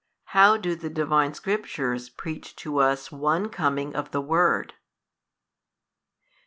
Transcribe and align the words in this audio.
how 0.33 0.57
do 0.57 0.73
the 0.75 0.89
Divine 0.89 1.31
Scriptures 1.35 2.09
preach 2.09 2.55
to 2.55 2.79
us 2.79 3.11
one 3.11 3.49
Coming 3.49 3.95
of 3.95 4.09
the 4.09 4.19
Word? 4.19 4.69
26. 4.69 4.79